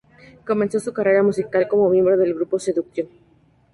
Comenzó 0.47 0.79
su 0.79 0.93
carrera 0.93 1.21
musical 1.21 1.67
como 1.67 1.87
miembro 1.87 2.17
del 2.17 2.33
grupo 2.33 2.57
Seduction. 2.57 3.07